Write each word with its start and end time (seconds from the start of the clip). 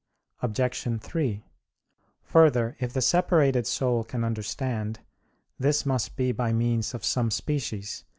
Obj. 0.41 0.99
3: 0.99 1.45
Further, 2.23 2.75
if 2.79 2.91
the 2.91 3.03
separated 3.03 3.67
soul 3.67 4.03
can 4.03 4.23
understand, 4.23 5.01
this 5.59 5.85
must 5.85 6.15
be 6.15 6.31
by 6.31 6.51
means 6.51 6.95
of 6.95 7.05
some 7.05 7.29
species. 7.29 8.03